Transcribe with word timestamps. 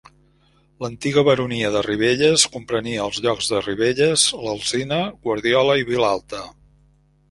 L'antiga 0.85 1.23
baronia 1.27 1.69
de 1.75 1.83
Ribelles 1.89 2.47
comprenia 2.57 3.05
els 3.05 3.21
llocs 3.29 3.53
de 3.55 3.63
Ribelles, 3.69 4.27
l'Alzina, 4.43 5.03
Guardiola 5.29 5.83
i 5.85 5.91
Vilalta. 5.97 6.47